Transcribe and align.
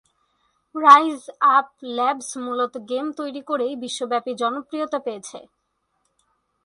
Rise 0.75 1.21
up 1.55 1.67
labs 1.97 2.29
মূলত 2.45 2.73
game 2.89 3.05
তৈরি 3.19 3.41
করেই 3.49 3.73
বিশ্বব্যাপী 3.83 4.31
জনপ্রিয়তা 4.41 4.99
পেয়েছে। 5.05 5.39